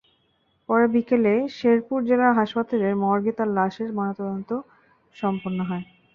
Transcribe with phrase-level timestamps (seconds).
[0.69, 4.49] পরে বিকেলে শেরপুর জেলা হাসপাতালের মর্গে তাঁর লাশের ময়নাতদন্ত
[5.15, 5.85] সম্পন্ন হয়।